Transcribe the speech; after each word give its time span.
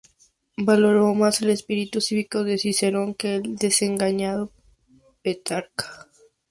Valoró 0.57 1.13
más 1.13 1.43
el 1.43 1.51
espíritu 1.51 2.01
cívico 2.01 2.43
de 2.43 2.57
Cicerón 2.57 3.13
que 3.13 3.35
el 3.35 3.55
desengañado 3.57 4.51
Petrarca. 5.21 6.07